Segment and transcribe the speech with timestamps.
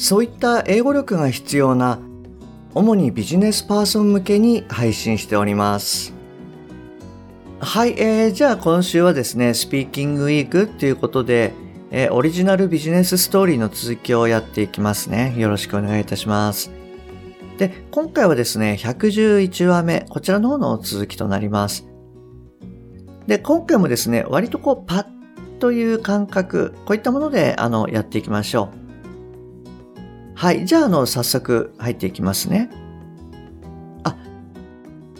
[0.00, 1.98] そういった英語力が必要な
[2.74, 6.14] 主にビジネスパーソン向けに配信しております。
[7.60, 11.52] はい、えー、じゃあ今週はですねスピーキングウィークということで、
[11.90, 15.34] えー、オリジナルビジネスストーリーの続きをやっていきますね。
[15.36, 16.70] よろしくお願いいたします。
[17.58, 21.86] で今回はですね111話目こちらの方の続きとなります。
[23.26, 25.06] で、今回もですね、割とこう、パッ
[25.58, 28.79] という感覚、こういったもので、あの、やっていきましょう。
[30.40, 30.64] はい。
[30.64, 32.70] じゃあ、あの、早速入っていきますね。
[34.04, 34.16] あ、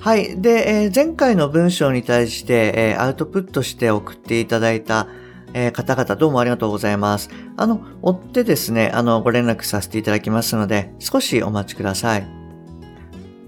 [0.01, 0.41] はい。
[0.41, 5.09] で、えー、前回の文章に対して、えー、アウトプットして送っていただいた、
[5.53, 7.29] えー、方々どうもありがとうございます。
[7.59, 12.27] あの、追ってですね、あの、ご連絡させていただきますので、少しお待ちください。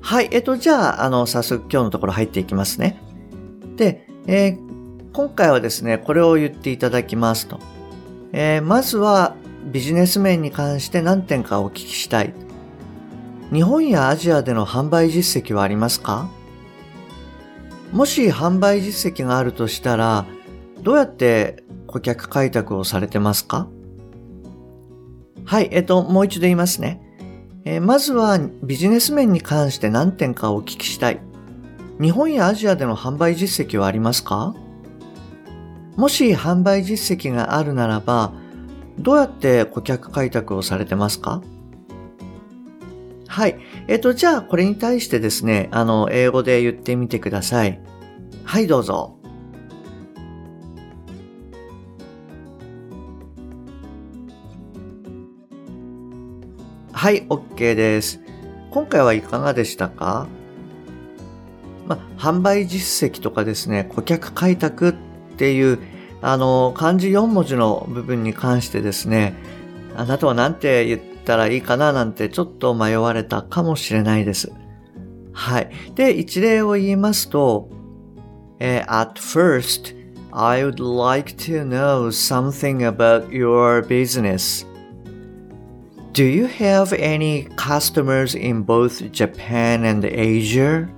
[0.02, 0.28] はい。
[0.30, 3.00] えっと、じゃあ、あの、早速今日のところ入っていきますね。
[3.76, 4.58] で、えー、
[5.14, 7.60] 今回はですね、これを言っていただきますと。
[8.34, 9.36] えー、まずは
[9.72, 12.34] ビジネス面に関して何点かお聞きしたい。
[13.50, 16.28] 日本やアジアでの販売実績はありますか？
[17.90, 20.26] もし販売実績があるとしたら、
[20.82, 23.66] どうやって顧客開拓をされてますか？
[25.46, 27.00] はい、えっと、もう一度言いますね。
[27.64, 31.20] えー、まずはビジネス面に関して何点かお聞きしたい。
[31.98, 34.54] 日本やアジアでの販売実績はありますか？
[35.96, 38.34] もし販売実績があるならば、
[38.98, 41.42] どうやって顧客開拓をされてますか？
[43.26, 43.58] はい。
[43.88, 47.80] えっ、と、じゃあ、これに対してですね、あの、英語で言ってみてください。
[48.44, 49.16] はい、どうぞ。
[56.92, 58.20] はい、OK です。
[58.70, 60.28] 今回はいかがでしたか？
[61.88, 64.94] まあ、販売実績とかですね、顧客開拓っ
[65.36, 65.78] ていう、
[66.22, 69.34] あの、漢字4文字の部分に関してですね、
[69.96, 74.52] あなたは何て言ったらいいかななんてちょっと迷われたかもしれないです。
[75.32, 75.70] はい。
[75.94, 77.68] で、一例を言いますと、
[78.60, 79.96] え at first,
[80.30, 84.66] I would like to know something about your business.
[86.12, 90.88] Do you have any customers in both Japan and Asia?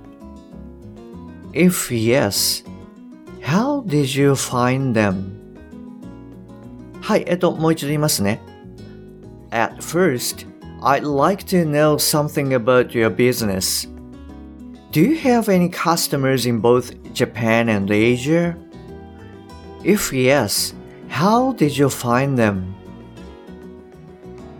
[1.53, 2.63] If yes,
[3.44, 5.40] how did you find them?
[7.00, 8.40] はい、えっと、もう一度言いますね。
[9.50, 10.46] At first,
[10.82, 13.88] I'd like to know something about your business.
[14.92, 18.56] Do you have any customers in both Japan and Asia?
[19.82, 20.74] If yes,
[21.08, 22.74] how did you find them?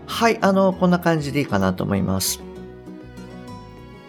[0.05, 2.41] はい、あの、こんな感じでいいかなと思います。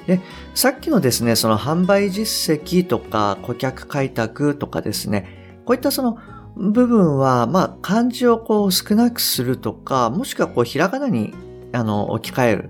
[0.08, 0.22] で、
[0.56, 6.18] さっきのですね、その販売実績とか顧客開拓とかですね、こういったその
[6.56, 11.34] 部分は、まあ、漢字をこう少なくするとか、もしくはこうひらがなに
[11.74, 12.70] あの置き換える。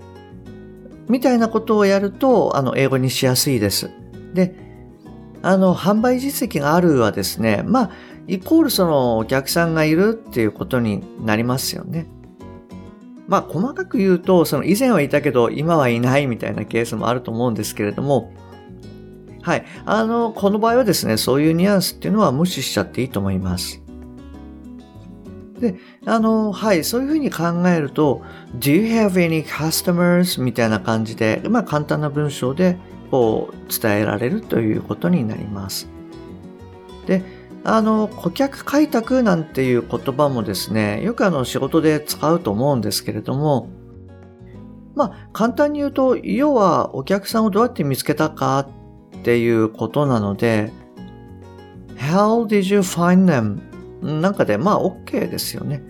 [1.08, 3.92] みたいなことをやると、あの、英語にしやすいです。
[4.34, 4.56] で、
[5.42, 7.92] あの、販売実績があるはですね、まあ、
[8.28, 12.08] イコールそのお客さんがいるっていうことになりますよね。
[13.28, 18.32] まあ細かく言うと、その以前はいたけど今はいないみたいなケースもあると思うんですけれども、
[19.48, 19.66] はい。
[19.86, 23.82] あの、この場合はですね、そういうニュアンスっていうのは無視しちゃっていいと思います。
[25.60, 28.22] で、あの、はい、そういうふうに考えると、
[28.60, 30.42] Do you have any customers?
[30.44, 32.78] みたいな感じで、まあ簡単な文章で
[33.10, 35.88] こう伝えられるということになります。
[37.06, 37.24] で、
[37.70, 43.68] あの、顧客開拓なんていう言葉もですね、よくあの仕事で使うと思うんですけれども、
[44.96, 48.70] まあ、簡単に言うと、要はお客さんをどうやって見つけたか
[49.18, 50.72] っていうことなので、
[51.98, 53.60] How did you find them?
[54.22, 55.84] なんかで、まあ、OK ですよね。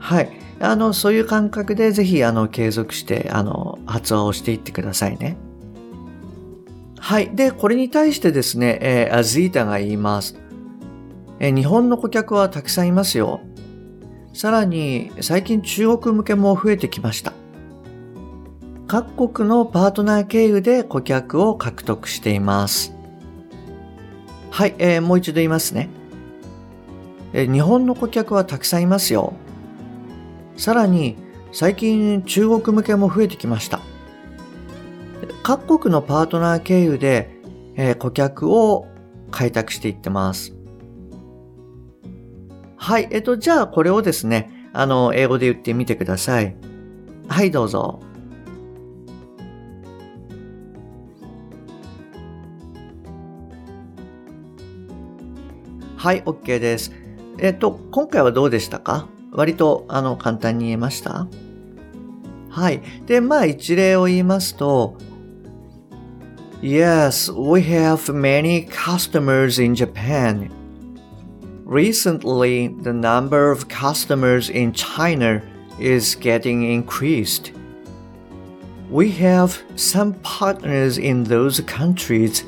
[0.00, 0.30] はい。
[0.58, 5.36] あの、そういう感覚でぜひ、あの、継続して、あの、発話をしていってくださいね。
[6.98, 7.30] はい。
[7.36, 10.47] で、これに対してですね、えー、アズータが言います。
[11.40, 13.40] え日本の顧客はたくさんいますよ。
[14.32, 17.32] さらに最近中国向けも増えてきました。
[18.86, 22.94] 各国のパートナー経由で顧客を獲得しています。
[24.50, 25.90] はい、えー、もう一度言いますね、
[27.32, 29.34] え、日本の顧客はたくさんいますよ。
[30.56, 31.16] さらに
[31.52, 33.80] 最近中国向けも増えてきました。
[35.42, 37.40] 各国のパートナー経由で、
[37.76, 38.86] えー、顧客を
[39.30, 40.57] 開拓していってます。
[42.88, 43.08] はい。
[43.10, 46.56] えっと、じゃあこれをですね、あの、英語で言ってみてください。
[47.28, 48.00] はい、どうぞ。
[55.98, 56.90] はい、OK です。
[57.36, 59.06] えっと、今回はどうでしたか？
[59.32, 61.26] 割と、あの、簡単に言えました？
[62.48, 62.80] はい。
[63.04, 64.96] で、まあ、一例を言いますと、
[66.62, 70.56] Yes, we have many customers in Japan.
[71.67, 75.41] Recently, the number of customers in China
[75.79, 77.51] is getting increased.
[78.89, 82.43] We have some partners in those countries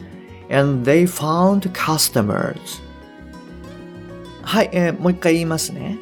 [0.49, 2.81] and they found customers.
[4.43, 5.97] はい、えー、もう一回言いますね。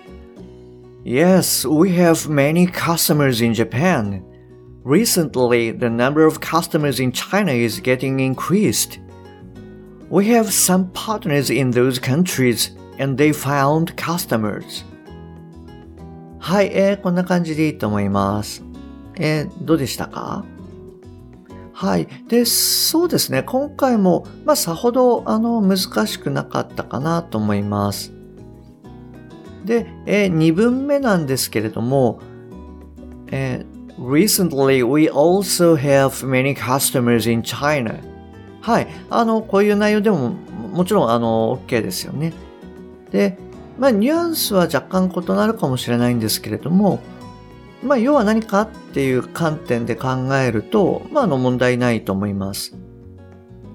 [1.05, 4.21] Yes, we have many customers in Japan.
[4.83, 9.00] Recently, the number of customers in China is getting increased.
[10.09, 14.84] We have some partners in those countries and they found customers.
[16.38, 18.62] はい、えー、こんな感じでいいと思います。
[19.16, 20.44] えー、どうでしたか？
[21.72, 22.08] はい。
[22.28, 23.42] で、そうですね。
[23.44, 28.12] 今回も、まあ、さほど、あの、難しくなかったかなと思います。
[29.64, 32.20] で、えー、2文目なんですけれども、
[33.28, 37.94] えー、Recently, we also have many customers in China.
[38.60, 38.88] はい。
[39.10, 40.30] あの、こういう内容でも
[40.72, 42.32] もちろん、あの、OK ですよね。
[43.10, 43.38] で、
[43.78, 47.00] まあ、ニュアンスは若干異なるかもしれないんですけれども、
[47.82, 52.76] まあ、要は何かっていう観点で考えると、まあ、あの、問題ないと思います。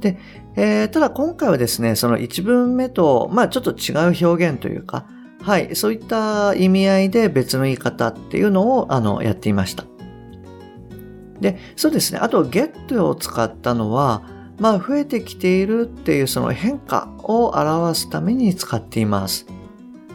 [0.01, 0.19] で、
[0.55, 5.07] えー、ただ今回はですね、その一文目と、まあ、ちょっと違う表現というか、
[5.41, 9.85] はい、そういった意味合いで別の言い方っていうのを、あの、やっていました。
[11.39, 12.19] で、そうですね。
[12.19, 14.23] あと、get を使ったのは、
[14.63, 19.45] まあ、増えてきているっていうその変化を表すために使っています。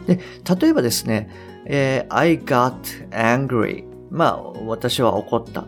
[0.07, 0.19] で、
[0.59, 1.29] 例えばですね、
[1.65, 2.73] えー、I got
[3.11, 3.83] angry.
[4.09, 5.61] まあ、私は怒った。
[5.61, 5.65] っ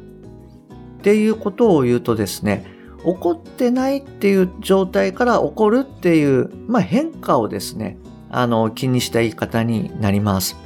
[1.04, 2.66] ていうことを言うとですね、
[3.04, 8.00] 怒ってないっていう状態から怒るっていう、まあ、変化をですね、
[8.32, 10.58] あの、気にした言い方になります。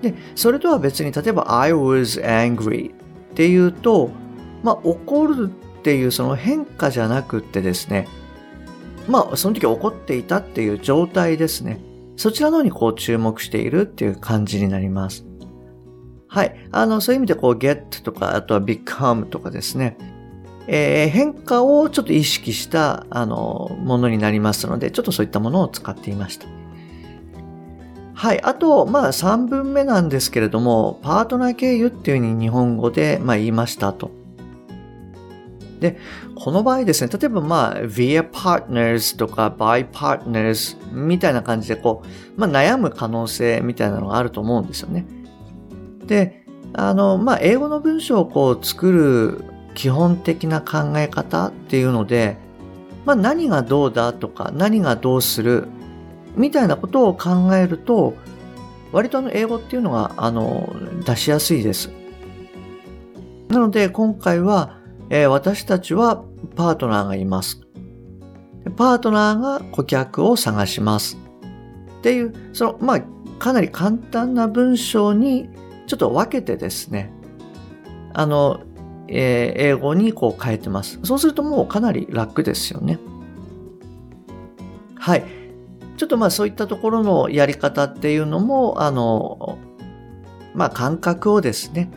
[0.00, 2.94] で、それとは別に、例えば、I was angry っ
[3.34, 4.08] ていうと、
[4.62, 5.50] まあ、怒る
[5.88, 8.08] っていうその変化じゃなくってですね、
[9.08, 11.80] まあ、その時怒っていたっていう状態ですね。
[12.16, 15.24] そちらの方にこう注目しているっていう感じになります。
[16.28, 16.68] はい。
[16.72, 19.96] あの、そういう意味でこう get とか、あとは become とかですね。
[20.66, 26.46] えー、変化をちょっと意識した、あの、ものになりますので、ちょっとそういったものを使っていました。
[28.12, 28.42] はい。
[28.42, 34.17] あと、まあ、3文目なんですけれども、パートナー経由っていうふうに日本語で、まあ、言いましたと。
[35.80, 35.98] で、
[36.34, 42.02] この場合ですね、例えばまあ、via partners とか by partners みたいな感じで、こ
[42.36, 45.06] う、まあ、悩む可能性みたいなのがあると思うんですよね。
[46.06, 46.44] で、
[46.74, 49.44] あの、まあ、英語の文章をこう作る
[49.74, 52.36] 基本的な考え方っていうので、
[53.04, 55.68] まあ、何がどうだとか何がどうする
[56.36, 58.14] みたいなことを考えると
[58.92, 61.90] 割とあの英語っていうのがあの出しやすいです。
[63.48, 64.77] なので今回は、
[65.10, 66.24] えー、私たちは
[66.56, 67.60] パートナーがいます。
[68.76, 71.18] パートナーが顧客を探します。
[71.98, 73.00] っていう、その、まあ、
[73.38, 75.48] かなり簡単な文章に
[75.86, 77.12] ちょっと分けてですね、
[78.12, 78.60] あの、
[79.08, 80.98] えー、英語にこう変えてます。
[81.02, 82.98] そうするともうかなり楽ですよね。
[84.96, 85.24] はい。
[85.96, 89.58] ちょっとまあそういったところのやり方っていうのも、あの、
[90.54, 91.90] まあ感覚をですね、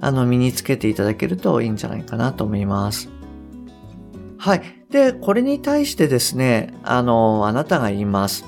[0.00, 3.08] あの身につけていただけるといいんじゃないかなと思います。
[4.38, 4.62] はい。
[4.90, 8.44] で、これに対してですね、あの、あなたが言います。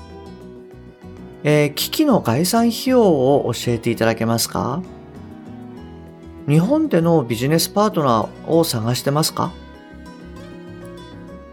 [1.43, 4.81] えー、機器の概算費用を教えていただけますか？
[6.47, 9.51] 日本でのビジネスパートナーを探してますか？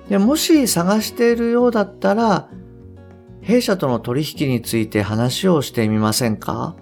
[0.08, 2.48] でもし探しているようだったら、
[3.42, 6.76] 弊社との取引について話をしてみませんか？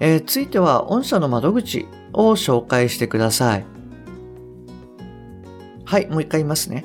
[0.00, 3.66] えー、ついては御社の窓口を紹介してください。
[5.84, 6.84] はい、もう一回言いますね。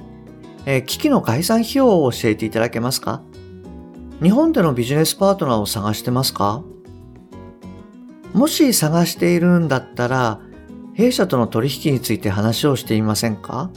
[0.65, 3.21] えー、機器の概算費用を教えていただけますか？
[4.21, 6.63] 日本でのビジネスパートナーを探してますか？
[8.33, 10.39] もし探しているんだったら、
[10.93, 13.71] 弊社との取引について話をしていませんか？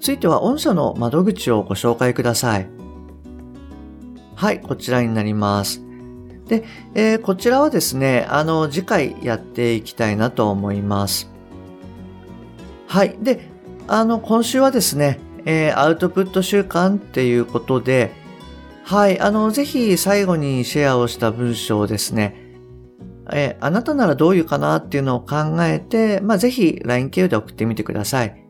[0.00, 2.68] ついては御社の窓口をご紹介ください。
[4.34, 5.83] はい、こちらになります。
[6.48, 11.30] で、えー、こちらはですね、あの、次回やっていきたいなと思います。
[12.86, 13.16] はい。
[13.20, 13.48] で、
[13.88, 18.12] あの、今週はですね、えー、アウトプット習慣っていうことで、
[18.84, 22.36] はい、あの、ぜひ最後にシェアをした文章をですね、
[23.32, 28.44] えー、あなたならどういうかなっていうのを考えて、まあ、ぜひ LINE 経由で送ってみてください。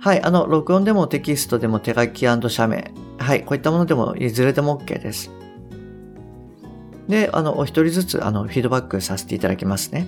[0.00, 2.92] はい、あの、録音でもテキストでも手書き社名。
[3.18, 5.30] はい、こういったものでもいずれでも OK です。
[7.12, 10.06] で、あの、お一人ずつ、あの、フィードバックさせていただきますね。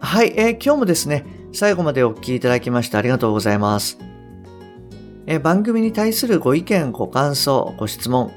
[0.00, 3.96] はい、えー、今日もですね、最後までお聞きいただきましてありがとうございます。
[5.28, 8.32] えー、番組に対するご意見、ご感想、ご質問、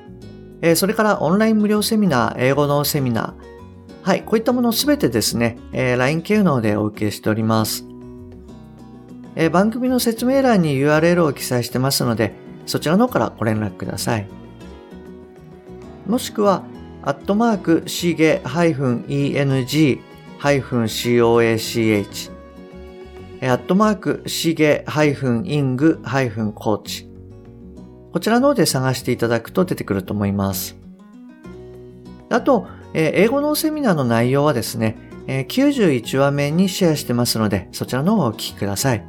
[0.62, 7.88] えー、それからオンライン無料セミナー、英語のセミナー、はい、こういったものすべてですね、えー、LINE 系能でお受けしております。
[9.36, 12.36] えー、番組の説明欄に URL を記載してますので、
[12.68, 14.28] そちらの方からご連絡ください。
[16.06, 16.72] もしくは、
[17.06, 20.00] アットマーク、しげ -eng-coach、
[23.42, 27.08] アットマーク、しげ -ing-coach。
[28.14, 30.78] こちらの方で探していただくと出てくると思います。
[32.30, 34.96] あと、英語のセミナーの内容はですね、
[35.28, 39.06] 91話目にシェアしてますので、そちらの方をお聞きください。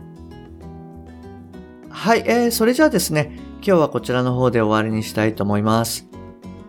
[1.90, 6.08] はい、えー、それじゃあですね、今日はこちらの方で終わりにしたいと思います。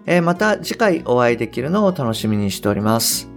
[0.05, 3.29] えー、また次回お会いできるのを楽しみにしております。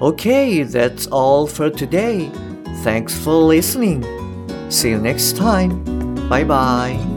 [0.00, 2.30] Okay, that's all for today.
[2.82, 4.02] Thanks for listening.
[4.70, 5.84] See you next time.
[6.28, 7.09] Bye bye.